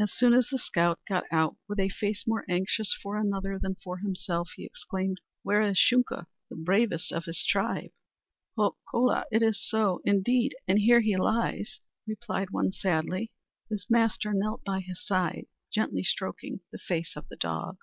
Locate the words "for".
3.04-3.16, 3.76-3.98